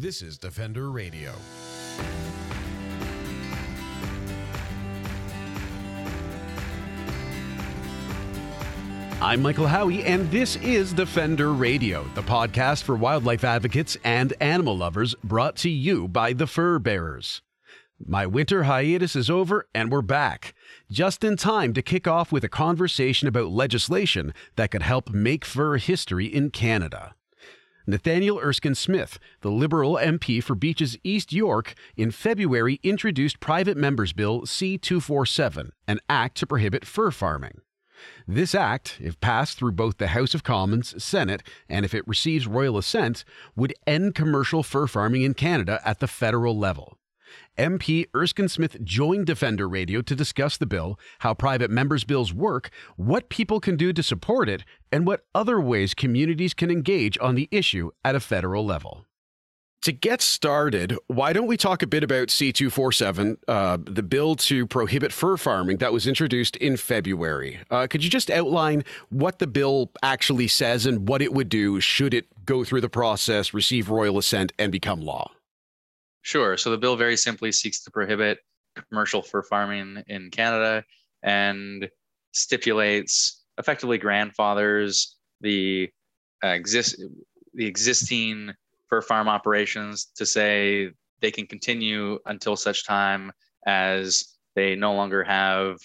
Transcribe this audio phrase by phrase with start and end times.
[0.00, 1.34] This is Defender Radio.
[9.20, 14.74] I'm Michael Howie, and this is Defender Radio, the podcast for wildlife advocates and animal
[14.74, 17.42] lovers brought to you by the Fur Bearers.
[18.02, 20.54] My winter hiatus is over, and we're back,
[20.90, 25.44] just in time to kick off with a conversation about legislation that could help make
[25.44, 27.14] fur history in Canada.
[27.90, 34.12] Nathaniel Erskine Smith, the Liberal MP for Beaches East York, in February introduced Private Members
[34.12, 37.62] Bill C 247, an act to prohibit fur farming.
[38.28, 42.46] This act, if passed through both the House of Commons, Senate, and if it receives
[42.46, 43.24] royal assent,
[43.56, 46.96] would end commercial fur farming in Canada at the federal level.
[47.58, 52.70] MP Erskine Smith joined Defender Radio to discuss the bill, how private members' bills work,
[52.96, 57.34] what people can do to support it, and what other ways communities can engage on
[57.34, 59.06] the issue at a federal level.
[59.84, 64.66] To get started, why don't we talk a bit about C247, uh, the bill to
[64.66, 67.60] prohibit fur farming that was introduced in February?
[67.70, 71.80] Uh, could you just outline what the bill actually says and what it would do
[71.80, 75.30] should it go through the process, receive royal assent, and become law?
[76.22, 76.56] Sure.
[76.56, 78.38] So the bill very simply seeks to prohibit
[78.88, 80.84] commercial fur farming in Canada
[81.22, 81.88] and
[82.32, 85.90] stipulates effectively grandfathers the
[86.44, 87.02] uh, exist
[87.54, 88.52] the existing
[88.88, 93.32] fur farm operations to say they can continue until such time
[93.66, 95.76] as they no longer have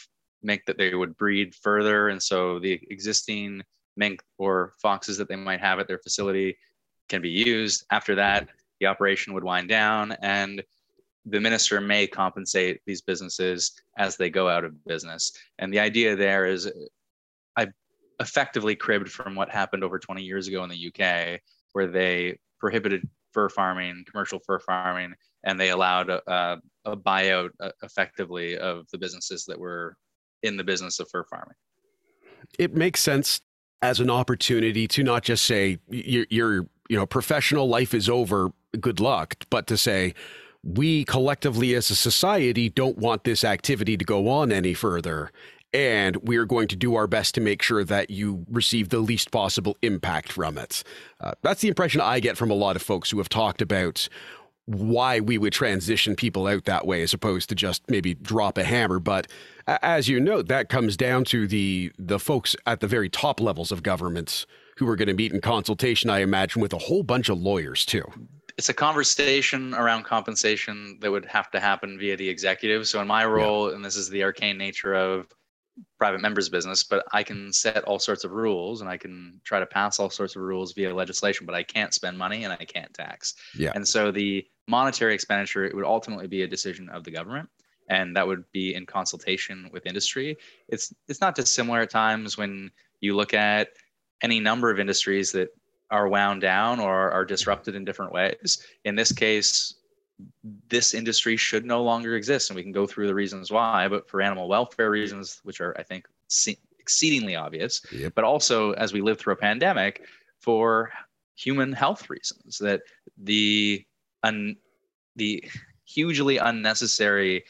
[0.43, 2.09] mink that they would breed further.
[2.09, 3.61] And so the existing
[3.97, 6.57] mink or foxes that they might have at their facility
[7.09, 7.85] can be used.
[7.91, 10.63] After that, the operation would wind down and
[11.25, 15.31] the minister may compensate these businesses as they go out of business.
[15.57, 16.71] And the idea there is
[17.55, 17.67] I
[18.19, 21.41] effectively cribbed from what happened over 20 years ago in the UK,
[21.73, 27.71] where they prohibited fur farming, commercial fur farming, and they allowed a, a buyout uh,
[27.83, 29.97] effectively of the businesses that were
[30.43, 31.55] in the business of fur farming.
[32.59, 33.41] It makes sense
[33.81, 38.51] as an opportunity to not just say your, your you know professional life is over,
[38.79, 40.13] good luck, but to say
[40.65, 45.31] we collectively as a society don't want this activity to go on any further.
[45.73, 48.99] And we are going to do our best to make sure that you receive the
[48.99, 50.83] least possible impact from it.
[51.19, 54.07] Uh, that's the impression I get from a lot of folks who have talked about
[54.65, 58.63] why we would transition people out that way as opposed to just maybe drop a
[58.63, 58.99] hammer.
[58.99, 59.27] But
[59.67, 63.71] as you note that comes down to the the folks at the very top levels
[63.71, 64.47] of governments
[64.77, 67.85] who are going to meet in consultation i imagine with a whole bunch of lawyers
[67.85, 68.03] too
[68.57, 73.07] it's a conversation around compensation that would have to happen via the executive so in
[73.07, 73.75] my role yeah.
[73.75, 75.27] and this is the arcane nature of
[75.97, 79.59] private members business but i can set all sorts of rules and i can try
[79.59, 82.63] to pass all sorts of rules via legislation but i can't spend money and i
[82.65, 83.71] can't tax yeah.
[83.75, 87.49] and so the monetary expenditure it would ultimately be a decision of the government
[87.89, 90.37] and that would be in consultation with industry
[90.69, 92.71] it's it's not dissimilar at times when
[93.01, 93.69] you look at
[94.21, 95.49] any number of industries that
[95.91, 99.75] are wound down or are disrupted in different ways in this case
[100.69, 104.09] this industry should no longer exist and we can go through the reasons why but
[104.09, 106.07] for animal welfare reasons which are i think
[106.79, 108.13] exceedingly obvious yep.
[108.15, 110.03] but also as we live through a pandemic
[110.39, 110.91] for
[111.35, 112.81] human health reasons that
[113.17, 113.85] the
[114.23, 114.55] un,
[115.15, 115.43] the
[115.85, 117.43] hugely unnecessary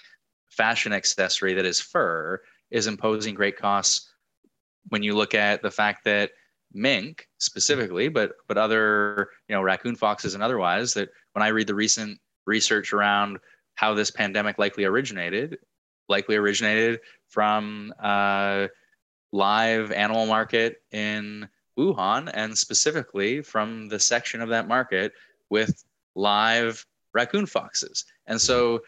[0.49, 4.11] fashion accessory that is fur is imposing great costs
[4.89, 6.31] when you look at the fact that
[6.75, 11.67] mink specifically but but other you know raccoon foxes and otherwise that when i read
[11.67, 13.39] the recent research around
[13.75, 15.57] how this pandemic likely originated,
[16.09, 18.67] likely originated from uh,
[19.31, 21.47] live animal market in
[21.77, 25.11] Wuhan, and specifically from the section of that market
[25.49, 25.83] with
[26.15, 28.05] live raccoon foxes.
[28.27, 28.81] And so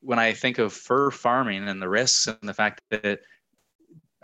[0.00, 3.20] when I think of fur farming and the risks and the fact that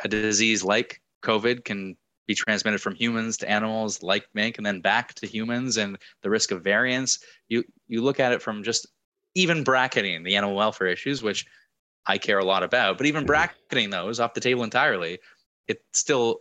[0.05, 4.81] a disease like COVID can be transmitted from humans to animals like mink and then
[4.81, 8.87] back to humans and the risk of variants you you look at it from just
[9.35, 11.47] even bracketing the animal welfare issues which
[12.07, 15.19] i care a lot about but even bracketing those off the table entirely
[15.69, 16.41] it's still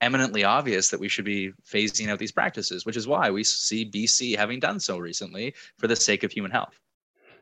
[0.00, 3.88] eminently obvious that we should be phasing out these practices which is why we see
[3.88, 6.78] bc having done so recently for the sake of human health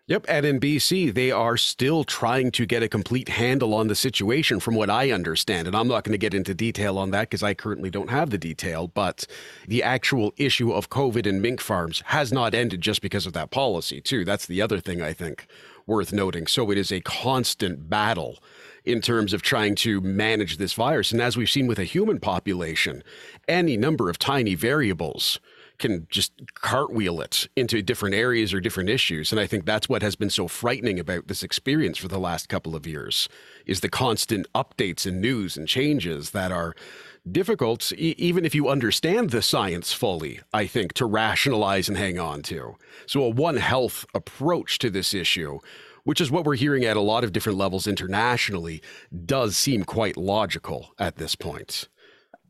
[0.09, 0.25] Yep.
[0.27, 4.59] And in BC, they are still trying to get a complete handle on the situation,
[4.59, 5.67] from what I understand.
[5.67, 8.31] And I'm not going to get into detail on that because I currently don't have
[8.31, 8.89] the detail.
[8.89, 9.27] But
[9.67, 13.51] the actual issue of COVID in mink farms has not ended just because of that
[13.51, 14.25] policy, too.
[14.25, 15.47] That's the other thing I think
[15.87, 16.47] worth noting.
[16.47, 18.39] So it is a constant battle
[18.87, 21.13] in terms of trying to manage this virus.
[21.13, 23.03] And as we've seen with a human population,
[23.47, 25.39] any number of tiny variables
[25.79, 29.33] can just cartwheel it into different areas or different issues.
[29.33, 32.49] And I think that's what has been so frightening about this experience for the last
[32.49, 33.29] couple of years
[33.67, 36.75] is the constant updates and news and changes that are
[37.31, 42.19] difficult, e- even if you understand the science fully, I think, to rationalize and hang
[42.19, 42.77] on to.
[43.07, 45.59] So, a One Health approach to this issue,
[46.05, 48.83] which is what we're hearing at a lot of different levels internationally,
[49.27, 51.89] does seem quite logical at this point.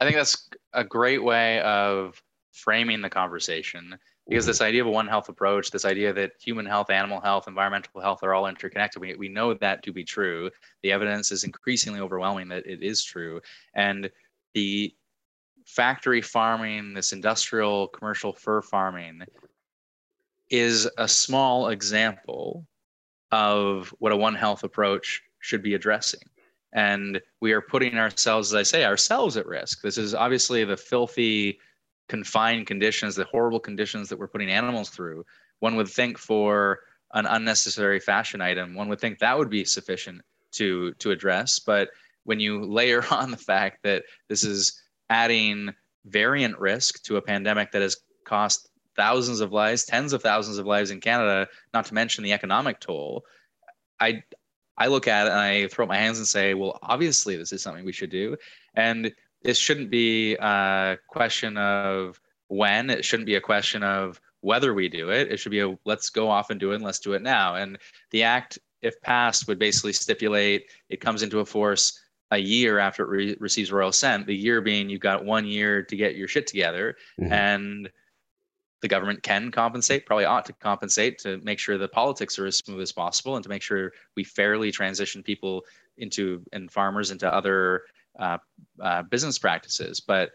[0.00, 2.22] I think that's a great way of
[2.58, 3.96] framing the conversation
[4.28, 4.50] because mm-hmm.
[4.50, 8.00] this idea of a one health approach this idea that human health animal health environmental
[8.00, 10.50] health are all interconnected we, we know that to be true
[10.82, 13.40] the evidence is increasingly overwhelming that it is true
[13.74, 14.10] and
[14.54, 14.94] the
[15.68, 19.22] factory farming, this industrial commercial fur farming,
[20.50, 22.66] is a small example
[23.30, 26.22] of what a One Health approach should be addressing.
[26.72, 29.82] And we are putting ourselves, as I say, ourselves at risk.
[29.82, 31.60] This is obviously the filthy,
[32.08, 35.24] confined conditions, the horrible conditions that we're putting animals through.
[35.60, 36.80] One would think for
[37.14, 40.22] an unnecessary fashion item, one would think that would be sufficient
[40.52, 41.58] to to address.
[41.58, 41.90] But
[42.24, 45.72] when you layer on the fact that this is adding
[46.04, 50.66] variant risk to a pandemic that has cost thousands of lives, tens of thousands of
[50.66, 53.24] lives in Canada, not to mention the economic toll,
[54.00, 54.22] I
[54.76, 57.52] I look at it and I throw up my hands and say, well, obviously this
[57.52, 58.36] is something we should do,
[58.74, 59.12] and
[59.42, 62.90] this shouldn't be a question of when.
[62.90, 65.30] It shouldn't be a question of whether we do it.
[65.30, 67.54] It should be a let's go off and do it and let's do it now.
[67.54, 67.78] And
[68.10, 72.00] the act, if passed, would basically stipulate it comes into a force
[72.30, 75.82] a year after it re- receives royal assent, the year being you've got one year
[75.82, 76.96] to get your shit together.
[77.20, 77.32] Mm-hmm.
[77.32, 77.90] And
[78.80, 82.58] the government can compensate, probably ought to compensate to make sure the politics are as
[82.58, 85.64] smooth as possible and to make sure we fairly transition people
[85.96, 87.82] into and farmers into other
[88.18, 88.38] uh,
[88.82, 90.00] uh, business practices.
[90.00, 90.30] But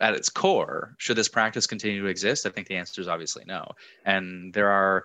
[0.00, 2.46] at its core, should this practice continue to exist?
[2.46, 3.66] I think the answer is obviously no.
[4.04, 5.04] And there are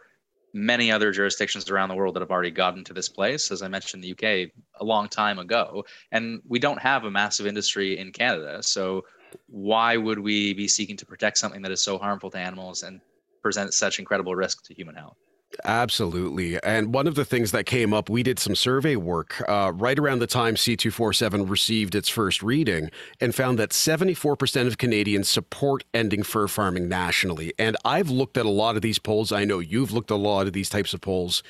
[0.54, 3.70] many other jurisdictions around the world that have already gotten to this place, as I
[3.70, 5.86] mentioned, the UK a long time ago.
[6.12, 8.62] And we don't have a massive industry in Canada.
[8.62, 9.06] So
[9.48, 13.00] why would we be seeking to protect something that is so harmful to animals and
[13.42, 15.18] presents such incredible risk to human health?
[15.66, 16.62] Absolutely.
[16.64, 19.98] And one of the things that came up, we did some survey work uh, right
[20.00, 22.90] around the time C247 received its first reading
[23.20, 27.54] and found that 74% of Canadians support ending fur farming nationally.
[27.60, 29.32] And I've looked at a lot of these polls.
[29.32, 31.44] I know you've looked at a lot of these types of polls.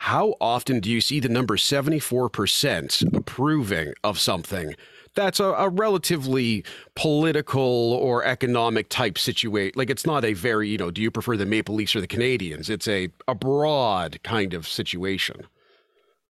[0.00, 4.74] How often do you see the number 74% approving of something?
[5.18, 9.72] That's a, a relatively political or economic type situation.
[9.74, 12.06] Like it's not a very, you know, do you prefer the Maple Leafs or the
[12.06, 12.70] Canadiens?
[12.70, 15.44] It's a, a broad kind of situation.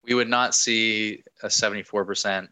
[0.05, 2.47] We would not see a 74%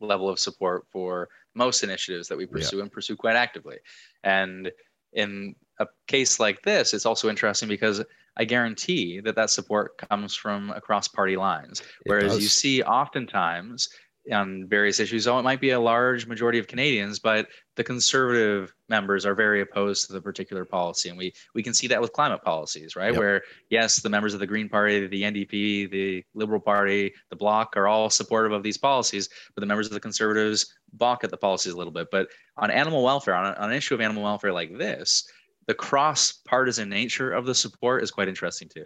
[0.00, 2.82] level of support for most initiatives that we pursue yeah.
[2.82, 3.78] and pursue quite actively.
[4.22, 4.70] And
[5.14, 8.04] in a case like this, it's also interesting because
[8.36, 11.82] I guarantee that that support comes from across party lines.
[12.04, 13.88] Whereas you see oftentimes
[14.32, 15.24] on various issues.
[15.24, 19.60] So it might be a large majority of Canadians, but the conservative members are very
[19.60, 23.12] opposed to the particular policy, and we we can see that with climate policies, right?
[23.12, 23.18] Yep.
[23.18, 27.76] Where yes, the members of the Green Party, the NDP, the Liberal Party, the Bloc
[27.76, 31.36] are all supportive of these policies, but the members of the Conservatives balk at the
[31.36, 32.08] policies a little bit.
[32.10, 35.28] But on animal welfare, on, on an issue of animal welfare like this,
[35.66, 38.84] the cross-partisan nature of the support is quite interesting too.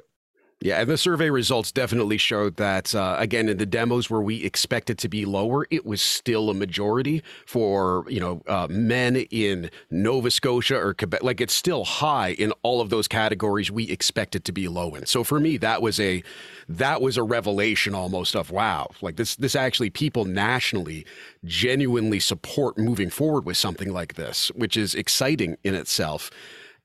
[0.60, 4.42] Yeah, and the survey results definitely showed that, uh, again, in the demos where we
[4.42, 9.14] expect it to be lower, it was still a majority for, you know, uh, men
[9.30, 11.22] in Nova Scotia or Quebec.
[11.22, 14.96] Like it's still high in all of those categories we expect it to be low
[14.96, 15.06] in.
[15.06, 16.24] So for me, that was a,
[16.68, 21.06] that was a revelation almost of, wow, like this, this actually people nationally
[21.44, 26.32] genuinely support moving forward with something like this, which is exciting in itself.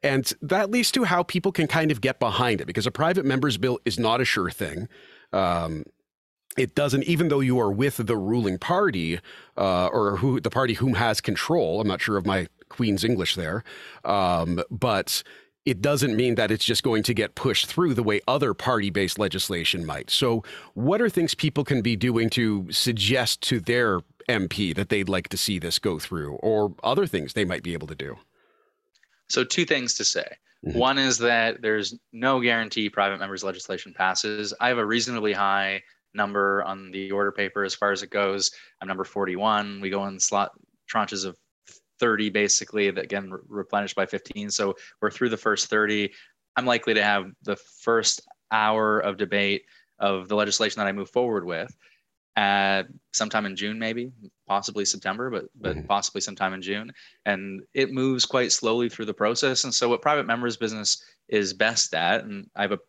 [0.03, 3.25] And that leads to how people can kind of get behind it because a private
[3.25, 4.89] member's bill is not a sure thing.
[5.31, 5.85] Um,
[6.57, 9.19] it doesn't, even though you are with the ruling party
[9.57, 11.81] uh, or who the party whom has control.
[11.81, 13.63] I'm not sure of my Queen's English there,
[14.05, 15.23] um, but
[15.65, 18.89] it doesn't mean that it's just going to get pushed through the way other party
[18.89, 20.09] based legislation might.
[20.09, 20.43] So,
[20.73, 25.29] what are things people can be doing to suggest to their MP that they'd like
[25.29, 28.17] to see this go through, or other things they might be able to do?
[29.33, 30.27] So, two things to say.
[30.63, 30.77] Mm-hmm.
[30.77, 34.53] One is that there's no guarantee private members' legislation passes.
[34.61, 35.81] I have a reasonably high
[36.13, 38.51] number on the order paper as far as it goes.
[38.79, 39.81] I'm number 41.
[39.81, 40.51] We go in slot
[40.87, 41.35] tranches of
[41.99, 46.11] 30 basically that again re- replenished by 15 so we're through the first 30
[46.57, 48.19] i'm likely to have the first
[48.51, 49.63] hour of debate
[49.99, 51.73] of the legislation that i move forward with
[52.35, 54.11] uh, sometime in June, maybe,
[54.47, 55.87] possibly September, but but mm-hmm.
[55.87, 56.91] possibly sometime in June.
[57.25, 59.63] And it moves quite slowly through the process.
[59.63, 62.79] And so, what private members business is best at, and I have a,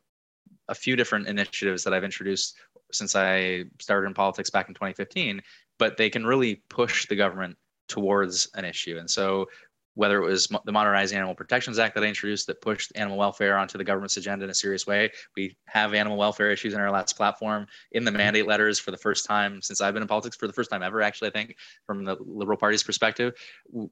[0.69, 2.57] a few different initiatives that I've introduced
[2.91, 5.43] since I started in politics back in 2015,
[5.79, 7.57] but they can really push the government
[7.89, 8.97] towards an issue.
[8.99, 9.49] And so
[9.95, 13.57] whether it was the Modernizing Animal Protections Act that I introduced that pushed animal welfare
[13.57, 15.11] onto the government's agenda in a serious way.
[15.37, 18.97] We have animal welfare issues in our last platform in the mandate letters for the
[18.97, 21.57] first time since I've been in politics, for the first time ever, actually, I think,
[21.87, 23.35] from the Liberal Party's perspective.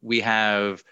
[0.03, 0.83] We have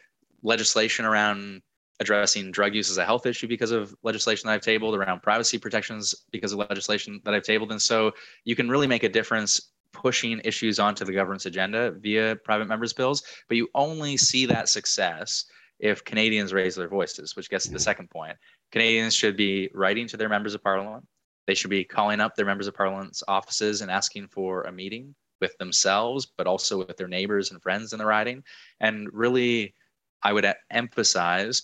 [0.43, 1.63] legislation around
[2.01, 5.59] addressing drug use as a health issue because of legislation that I've tabled, around privacy
[5.59, 7.73] protections because of legislation that I've tabled.
[7.73, 8.13] And so
[8.45, 12.93] you can really make a difference pushing issues onto the government's agenda via private members'
[12.93, 15.45] bills, but you only see that success
[15.79, 18.37] if Canadians raise their voices, which gets to the second point.
[18.73, 21.07] Canadians should be writing to their members of parliament.
[21.47, 25.15] They should be calling up their members of parliament's offices and asking for a meeting
[25.41, 28.45] with themselves, but also with their neighbors and friends in the riding.
[28.81, 29.75] And really,
[30.23, 31.63] I would emphasize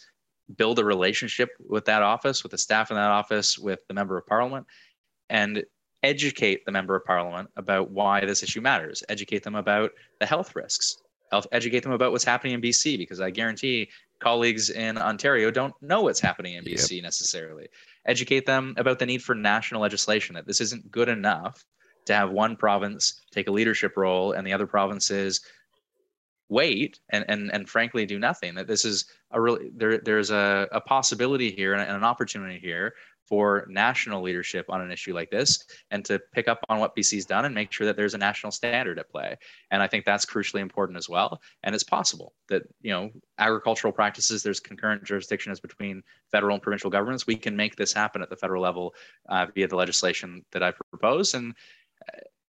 [0.56, 4.16] build a relationship with that office, with the staff in that office, with the member
[4.16, 4.66] of parliament,
[5.28, 5.64] and
[6.06, 10.54] educate the member of parliament about why this issue matters, educate them about the health
[10.54, 10.98] risks,
[11.32, 15.75] health, educate them about what's happening in BC, because I guarantee colleagues in Ontario don't
[15.82, 17.02] know what's happening in BC yep.
[17.02, 17.66] necessarily.
[18.06, 21.64] Educate them about the need for national legislation, that this isn't good enough
[22.06, 25.40] to have one province take a leadership role and the other provinces
[26.48, 30.68] wait and and and frankly do nothing that this is a really there there's a,
[30.70, 32.94] a possibility here and an opportunity here
[33.26, 37.26] for national leadership on an issue like this and to pick up on what BC's
[37.26, 39.37] done and make sure that there's a national standard at play.
[39.71, 41.40] And I think that's crucially important as well.
[41.62, 46.90] And it's possible that, you know, agricultural practices, there's concurrent jurisdictions between federal and provincial
[46.90, 47.26] governments.
[47.26, 48.95] We can make this happen at the federal level
[49.28, 51.35] uh, via the legislation that I propose.
[51.35, 51.54] And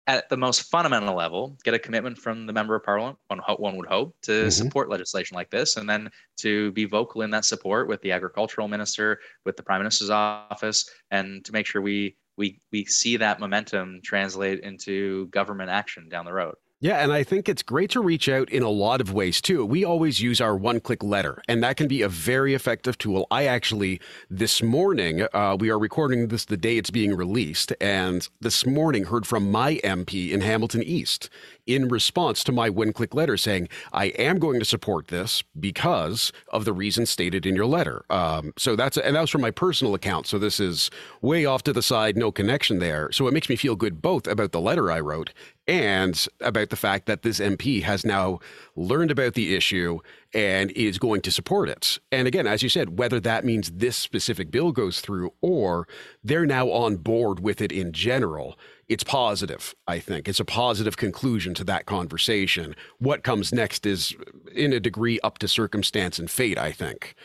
[0.08, 3.76] at the most fundamental level, get a commitment from the member of parliament, one, one
[3.76, 4.50] would hope, to mm-hmm.
[4.50, 8.70] support legislation like this, and then to be vocal in that support with the agricultural
[8.70, 13.40] minister, with the prime minister's office, and to make sure we we we see that
[13.40, 16.56] momentum translate into government action down the road.
[16.80, 19.66] Yeah, and I think it's great to reach out in a lot of ways too.
[19.66, 23.26] We always use our one click letter, and that can be a very effective tool.
[23.32, 28.30] I actually, this morning, uh, we are recording this the day it's being released, and
[28.42, 31.32] this morning heard from my MP in Hamilton East
[31.66, 36.32] in response to my one click letter saying, I am going to support this because
[36.50, 38.06] of the reasons stated in your letter.
[38.12, 40.28] Um, so that's, and that was from my personal account.
[40.28, 40.92] So this is
[41.22, 43.12] way off to the side, no connection there.
[43.12, 45.34] So it makes me feel good both about the letter I wrote
[45.68, 48.40] and about the fact that this MP has now
[48.76, 50.00] learned about the issue
[50.34, 52.00] and is going to support it.
[52.12, 55.88] And again, as you said, whether that means this specific bill goes through or
[56.24, 58.58] they're now on board with it in general,
[58.88, 60.30] it's positive, I think.
[60.30, 62.76] It's a positive conclusion to that conversation.
[63.00, 64.16] What comes next is,
[64.54, 67.16] in a degree, up to circumstance and fate, I think.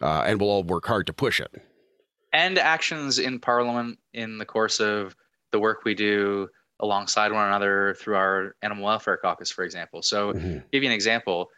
[0.00, 1.54] Uh, and we'll all work hard to push it.
[2.32, 5.14] And actions in Parliament in the course of
[5.52, 6.48] the work we do
[6.82, 10.02] alongside one another through our animal welfare caucus, for example.
[10.02, 10.58] So, mm-hmm.
[10.70, 11.48] give you an example.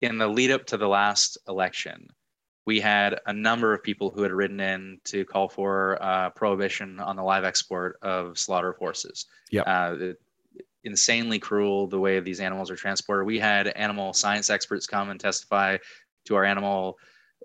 [0.00, 2.08] In the lead up to the last election,
[2.64, 7.00] we had a number of people who had written in to call for uh, prohibition
[7.00, 9.26] on the live export of slaughter of horses.
[9.50, 9.62] Yeah.
[9.62, 10.12] Uh,
[10.84, 13.26] insanely cruel the way these animals are transported.
[13.26, 15.78] We had animal science experts come and testify
[16.26, 16.98] to our animal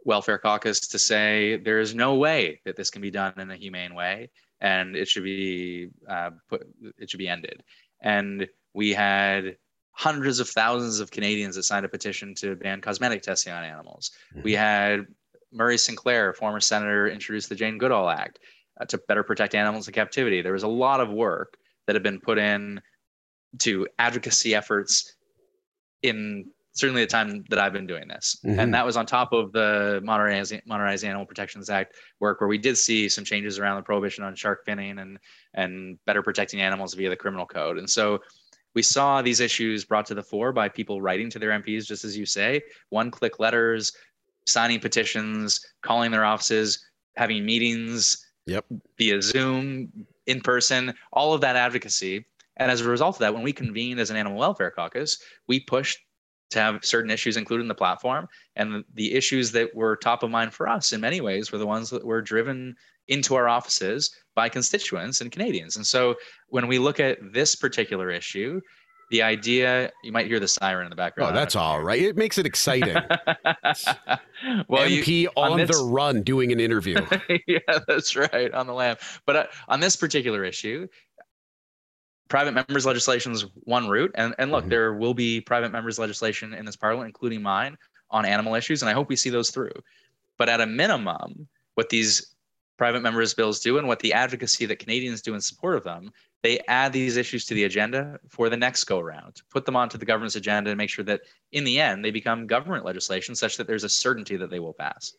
[0.05, 3.55] welfare caucus to say there is no way that this can be done in a
[3.55, 4.29] humane way,
[4.63, 6.65] and it should be uh, put,
[6.97, 7.61] it should be ended.
[8.01, 9.57] And we had
[9.91, 14.11] hundreds of thousands of Canadians that signed a petition to ban cosmetic testing on animals.
[14.31, 14.41] Mm-hmm.
[14.41, 15.05] We had
[15.51, 18.39] Murray Sinclair, former senator, introduced the Jane Goodall Act
[18.79, 20.41] uh, to better protect animals in captivity.
[20.41, 22.81] There was a lot of work that had been put in
[23.59, 25.13] to advocacy efforts
[26.01, 28.37] in certainly the time that I've been doing this.
[28.43, 28.59] Mm-hmm.
[28.59, 32.77] And that was on top of the Modernizing, Animal Protections Act work, where we did
[32.77, 35.19] see some changes around the prohibition on shark finning and,
[35.53, 37.77] and better protecting animals via the criminal code.
[37.77, 38.19] And so
[38.73, 42.03] we saw these issues brought to the fore by people writing to their MPs, just
[42.03, 43.91] as you say, one click letters,
[44.47, 46.83] signing petitions, calling their offices,
[47.15, 48.65] having meetings yep.
[48.97, 49.91] via Zoom,
[50.25, 52.25] in person, all of that advocacy.
[52.57, 55.59] And as a result of that, when we convened as an animal welfare caucus, we
[55.59, 55.99] pushed
[56.53, 58.27] to have certain issues included in the platform.
[58.55, 61.67] And the issues that were top of mind for us in many ways were the
[61.67, 62.75] ones that were driven
[63.07, 65.75] into our offices by constituents and Canadians.
[65.75, 66.15] And so
[66.47, 68.61] when we look at this particular issue,
[69.11, 71.35] the idea you might hear the siren in the background.
[71.35, 72.01] Oh, that's all right.
[72.01, 72.95] It makes it exciting.
[74.67, 76.95] well, MP you, on, on this, the run doing an interview.
[77.47, 78.95] yeah, that's right on the lam.
[79.25, 80.87] But uh, on this particular issue,
[82.29, 84.11] private members legislation is one route.
[84.15, 84.69] And, and look, Mm-hmm.
[84.69, 87.77] there will be private members legislation in this parliament, including mine,
[88.09, 88.81] on animal issues.
[88.81, 89.73] And I hope we see those through.
[90.37, 92.33] But at a minimum, what these
[92.77, 96.11] private members bills do and what the advocacy that Canadians do in support of them,
[96.41, 99.97] they add these issues to the agenda for the next go round, put them onto
[99.97, 103.57] the government's agenda and make sure that in the end they become government legislation such
[103.57, 105.13] that there's a certainty that they will pass.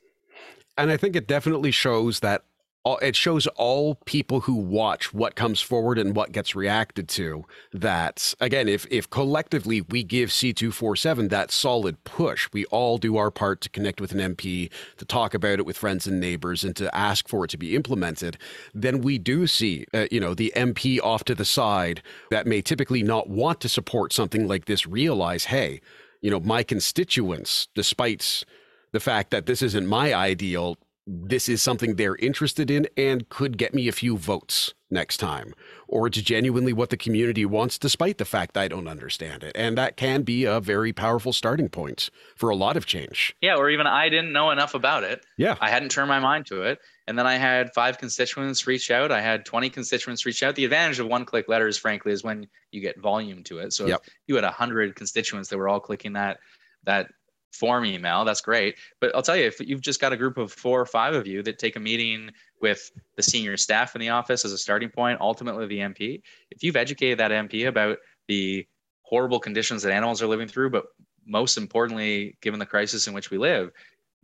[0.77, 2.45] And I think it definitely shows that
[2.85, 7.45] all, it shows all people who watch what comes forward and what gets reacted to
[7.73, 13.31] that again if if collectively we give C247 that solid push we all do our
[13.31, 16.77] part to connect with an MP to talk about it with friends and neighbors and
[16.77, 18.37] to ask for it to be implemented
[18.75, 22.61] then we do see uh, you know the MP off to the side that may
[22.61, 25.81] typically not want to support something like this realize hey
[26.21, 28.45] you know my constituents despite
[28.93, 30.77] the fact that this isn't my ideal
[31.07, 35.55] this is something they're interested in and could get me a few votes next time.
[35.87, 39.53] Or it's genuinely what the community wants, despite the fact I don't understand it.
[39.55, 43.37] And that can be a very powerful starting point for a lot of change.
[43.43, 45.25] Yeah, or even I didn't know enough about it.
[45.37, 45.57] Yeah.
[45.61, 46.79] I hadn't turned my mind to it.
[47.07, 49.13] And then I had five constituents reach out.
[49.13, 50.55] I had 20 constituents reach out.
[50.55, 53.75] The advantage of one click letters, frankly, is when you get volume to it.
[53.75, 54.01] So Yep.
[54.05, 56.39] if you had 100 constituents that were all clicking that,
[56.85, 57.09] that
[57.55, 58.77] form email, that's great.
[59.01, 61.27] But I'll tell you, if you've just got a group of four or five of
[61.27, 62.31] you that take a meeting
[62.61, 66.63] with the senior staff in the office as a starting point, ultimately the MP, if
[66.63, 68.67] you've educated that MP about the
[69.03, 70.87] horrible conditions that animals are living through, but
[71.27, 73.71] most importantly, given the crisis in which we live,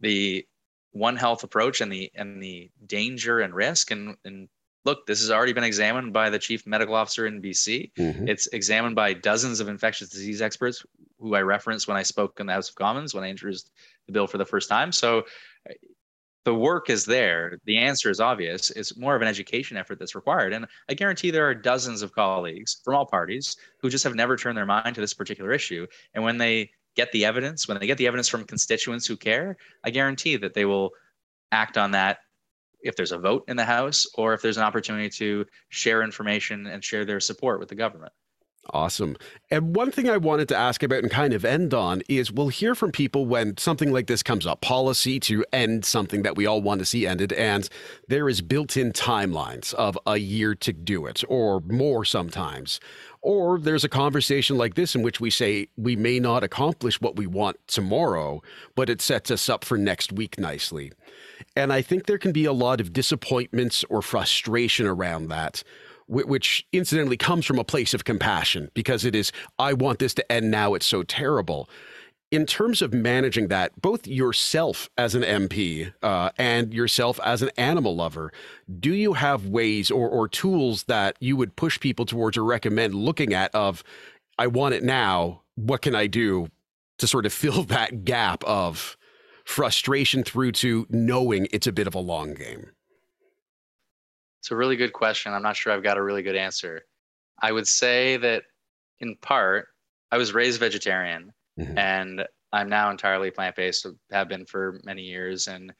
[0.01, 0.47] the
[0.93, 4.49] one health approach and the and the danger and risk and and
[4.85, 7.93] look, this has already been examined by the chief medical officer in BC.
[7.99, 8.29] Mhm.
[8.29, 10.85] It's examined by dozens of infectious disease experts
[11.19, 13.71] who I referenced when I spoke in the House of Commons when I introduced
[14.07, 14.91] the bill for the first time.
[14.91, 15.27] So
[15.69, 15.75] uh,
[16.45, 17.59] the work is there.
[17.67, 18.71] The answer is obvious.
[18.71, 20.55] It's more of an education effort that's required.
[20.55, 24.37] And I guarantee there are dozens of colleagues from all parties who just have never
[24.37, 25.87] turned their mind to this particular issue.
[26.15, 29.59] And when they get the evidence, when they get the evidence from constituents who care,
[29.85, 30.91] I guarantee that they will
[31.53, 32.21] act on that
[32.83, 36.67] if there's a vote in the House or if there's an opportunity to share information
[36.67, 38.13] and share their support with the government.
[38.73, 39.17] Awesome.
[39.51, 42.49] And one thing I wanted to ask about and kind of end on is we'll
[42.49, 46.47] hear from people when something like this comes up policy to end something that we
[46.47, 47.33] all want to see ended.
[47.33, 47.69] And
[48.07, 52.81] there is built in timelines of a year to do it or more sometimes.
[53.23, 57.17] Or there's a conversation like this in which we say we may not accomplish what
[57.17, 58.43] we want tomorrow,
[58.75, 60.93] but it sets us up for next week nicely.
[61.57, 65.63] And I think there can be a lot of disappointments or frustration around that
[66.11, 70.33] which incidentally comes from a place of compassion because it is, I want this to
[70.33, 71.69] end now, it's so terrible.
[72.33, 77.51] In terms of managing that, both yourself as an MP uh, and yourself as an
[77.57, 78.33] animal lover,
[78.81, 82.95] do you have ways or, or tools that you would push people towards or recommend
[82.95, 83.85] looking at of,
[84.37, 86.49] I want it now, what can I do
[86.99, 88.97] to sort of fill that gap of
[89.51, 92.71] frustration through to knowing it's a bit of a long game?
[94.39, 95.33] It's a really good question.
[95.33, 96.83] I'm not sure I've got a really good answer.
[97.43, 98.45] I would say that
[99.01, 99.67] in part,
[100.13, 101.77] I was raised vegetarian Mhm.
[101.77, 105.49] and I'm now entirely plant based, have been for many years.
[105.49, 105.75] And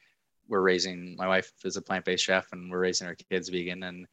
[0.49, 3.83] we're raising, my wife is a plant based chef and we're raising our kids vegan.
[3.83, 4.05] And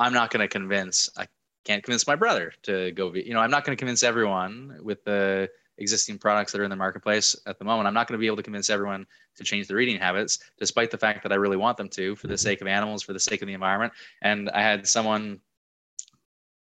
[0.00, 1.26] I'm not going to convince, I
[1.64, 4.78] can't convince my brother to go, ve- you know, I'm not going to convince everyone
[4.82, 5.50] with the
[5.82, 7.86] existing products that are in the marketplace at the moment.
[7.86, 10.90] I'm not going to be able to convince everyone to change their eating habits, despite
[10.90, 12.38] the fact that I really want them to for the Mhm.
[12.38, 13.92] sake of animals, for the sake of the environment.
[14.22, 15.40] And I had someone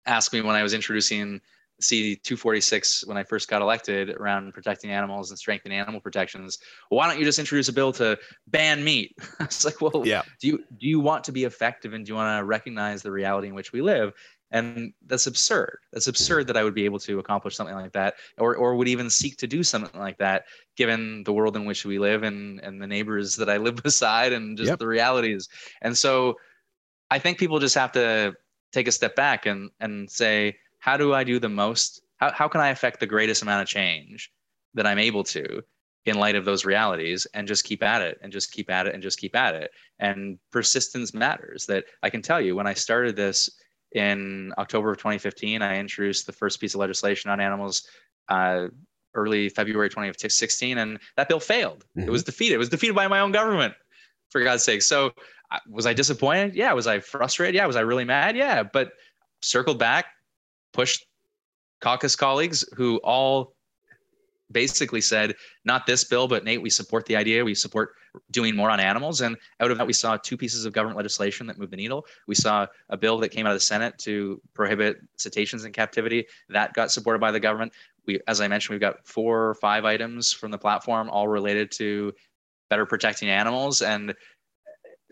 [0.06, 1.40] ask me when I was introducing
[1.80, 6.58] C246 when I first got elected around protecting animals and strengthening animal protections.
[6.88, 9.16] Why don't you just introduce a bill to ban meat?
[9.40, 10.22] it's like, well, Yeah.
[10.40, 13.10] do you do you want to be effective and do you want to recognize the
[13.10, 14.12] reality in which we live?
[14.54, 15.80] And that's absurd.
[15.92, 18.88] That's absurd that I would be able to accomplish something like that, or or would
[18.88, 22.60] even seek to do something like that, given the world in which we live and
[22.60, 24.78] and the neighbors that I live beside and just Yep.
[24.78, 25.48] the realities.
[25.82, 26.36] And so,
[27.10, 28.34] I think people just have to
[28.72, 32.02] take a step back and and say, how do I do the most?
[32.18, 34.32] How how can I affect the greatest amount of change
[34.74, 35.62] that I'm able to?
[36.06, 38.94] in light of those realities and just keep at it and just keep at it
[38.94, 42.74] and just keep at it and persistence matters that i can tell you when i
[42.74, 43.48] started this
[43.94, 47.86] in october of 2015 i introduced the first piece of legislation on animals
[48.28, 48.66] uh,
[49.14, 51.84] early february 2016 and that bill failed.
[51.96, 52.06] Mhm.
[52.06, 52.54] it was defeated.
[52.54, 53.74] It was defeated by my own government
[54.30, 54.82] for god's sake.
[54.82, 55.12] So
[55.52, 56.54] uh, was i disappointed?
[56.54, 56.72] Yeah.
[56.72, 57.54] Was i frustrated?
[57.54, 57.66] Yeah.
[57.66, 58.36] Was i really mad?
[58.36, 58.62] Yeah.
[58.64, 58.92] But
[59.42, 60.06] circled back
[60.72, 61.06] pushed
[61.80, 63.54] caucus colleagues who all
[64.54, 65.34] basically said,
[65.66, 67.44] not this bill, but Nate, we support the idea.
[67.44, 67.96] We support
[68.30, 69.20] doing more on animals.
[69.20, 72.06] And out of that, we saw two pieces of government legislation that moved the needle.
[72.26, 76.24] We saw a bill that came out of the Senate to prohibit cetaceans in captivity.
[76.48, 77.72] That got supported by the government.
[78.06, 81.70] We, as I mentioned, we've got four or five items from the platform, all related
[81.72, 82.12] to
[82.70, 83.82] better protecting animals.
[83.82, 84.14] And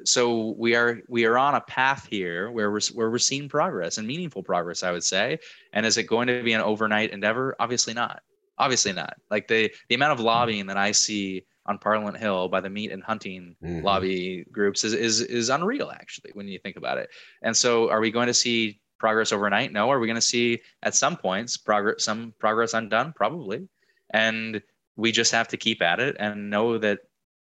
[0.05, 3.99] so we are we are on a path here where we're where we're seeing progress
[3.99, 5.39] and meaningful progress, I would say.
[5.73, 7.55] And is it going to be an overnight endeavor?
[7.61, 8.23] Obviously not.
[8.59, 9.15] Obviously not.
[9.31, 12.91] Like the the amount of lobbying that I see on Parliament Hill by the meat
[12.91, 13.85] and hunting mm-hmm.
[13.85, 17.11] lobby groups is, is is unreal actually when you think about it.
[17.43, 19.73] And so are we going to see progress overnight?
[19.73, 19.91] No.
[19.91, 23.13] Are we going to see at some points progress some progress undone?
[23.15, 23.69] Probably.
[24.11, 24.63] And
[24.97, 27.01] we just have to keep at it and know that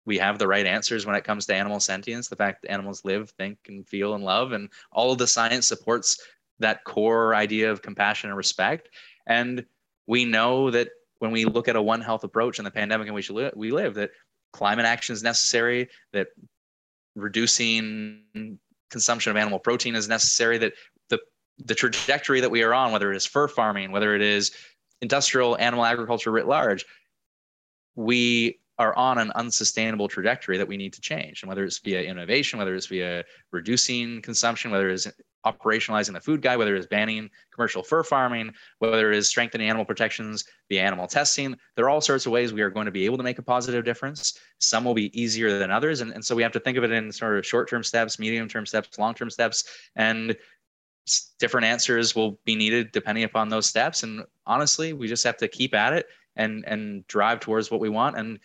[0.05, 3.03] we have the right answers when it comes to animal sentience, the fact that animals
[3.03, 6.19] live, think, and feel and love, and all of the science supports
[6.59, 8.89] that core idea of compassion and respect.
[9.25, 9.65] And
[10.07, 10.89] we know that
[11.19, 13.93] when we look at a One Health approach in the pandemic in which we live,
[13.95, 14.11] that
[14.53, 16.27] climate action is necessary, that
[17.15, 20.73] reducing consumption of animal protein is necessary, that
[21.09, 21.19] the
[21.59, 24.51] the trajectory that we are on, whether it is fur farming, whether it is
[25.01, 26.85] industrial animal agriculture writ large,
[27.95, 31.41] we are on an unsustainable trajectory that we need to change.
[31.41, 35.07] And whether it's via innovation, whether it's via reducing consumption, whether it's
[35.45, 39.85] operationalizing the food guide, whether it's banning commercial fur farming, whether it is strengthening animal
[39.85, 43.05] protections via animal testing, there are all sorts of ways we are going to be
[43.05, 44.37] able to make a positive difference.
[44.59, 46.01] Some will be easier than others.
[46.01, 48.19] And, and so we have to think of it in sort of short term steps,
[48.19, 49.63] medium term steps, long term steps.
[49.95, 50.35] And
[51.39, 54.03] different answers will be needed depending upon those steps.
[54.03, 57.89] And honestly, we just have to keep at it and and drive towards what we
[57.89, 58.17] want.
[58.17, 58.39] And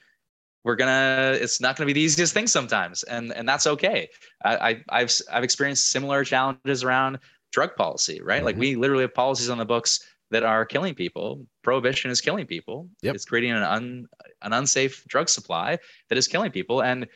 [0.65, 4.09] we're gonna it's not gonna be the easiest thing sometimes and and that's okay.
[4.45, 7.19] I, I have i've experienced similar challenges around
[7.53, 8.39] drug policy right?
[8.39, 8.47] Mm-hmm.
[8.47, 10.01] like we literally have policies on the books
[10.33, 11.47] that are killing people.
[11.63, 12.89] Prohibition is killing people.
[13.03, 13.15] Yep.
[13.15, 14.09] it's creating an un
[14.41, 16.83] an unsafe drug supply that is killing people.
[16.83, 17.07] And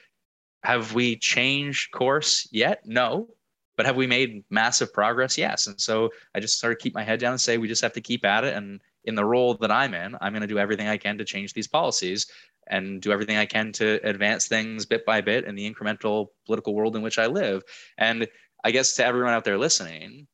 [0.63, 2.83] have we changed course yet?
[2.85, 3.29] No.
[3.77, 5.37] But have we made massive progress?
[5.37, 5.67] Yes.
[5.67, 7.95] And so i just sort of keep my head down and say we just have
[7.95, 10.59] to keep at it and in the role that i'm in i'm going to do
[10.59, 12.27] everything i can to change these policies
[12.69, 16.75] and do everything I can to advance things bit by bit in the incremental political
[16.75, 17.63] world in which I live.
[17.99, 18.27] And
[18.65, 20.27] I guess to everyone out there listening,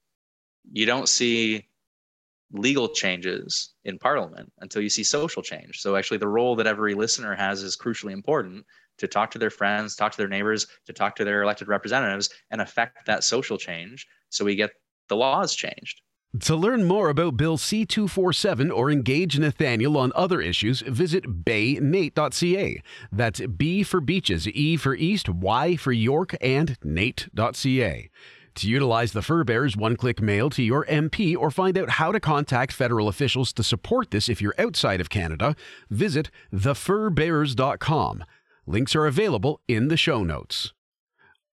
[0.73, 1.69] you don't see
[2.53, 5.81] legal changes in parliament until you see social change.
[5.81, 8.65] So actually the role that every listener has is crucially important
[8.99, 12.31] to talk to their friends, talk to their neighbors, to talk to their elected representatives
[12.51, 14.71] and affect that social change so we get
[15.09, 16.03] the laws changed.
[16.41, 22.83] To learn more about Bill C 247 or engage Nathaniel on other issues, visit beynate.ca.
[23.13, 28.11] That's B for beaches, E for east, Y for York, and nate.ca.
[28.55, 32.13] To utilize the Fur Bearers one click mail to your MP or find out how
[32.13, 35.55] to contact federal officials to support this if you're outside of Canada,
[35.91, 38.25] visit thefurbearers.com.
[38.67, 40.73] Links are available in the show notes.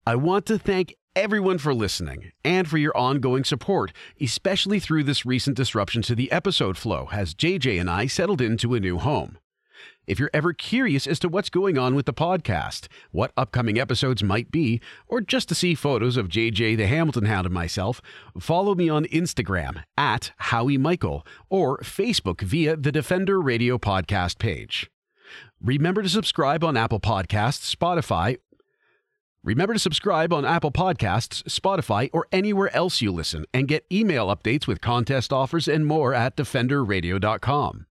[0.06, 3.92] I want to thank everyone for listening and for your ongoing support,
[4.22, 8.76] especially through this recent disruption to the episode flow as JJ and I settled into
[8.76, 9.38] a new home.
[10.08, 14.24] If you're ever curious as to what's going on with the podcast, what upcoming episodes
[14.24, 18.02] might be, or just to see photos of JJ the Hamilton Hound and myself,
[18.40, 24.90] follow me on Instagram at Howie Michael or Facebook via the Defender Radio podcast page.
[25.62, 28.38] Remember to subscribe on Apple Podcasts, Spotify,
[29.44, 34.28] Remember to subscribe on Apple Podcasts, Spotify, or anywhere else you listen and get email
[34.28, 37.86] updates with contest offers and more at DefenderRadio.com.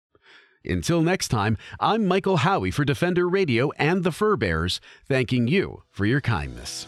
[0.64, 5.84] Until next time, I'm Michael Howie for Defender Radio and the Fur Bearers, thanking you
[5.90, 6.86] for your kindness.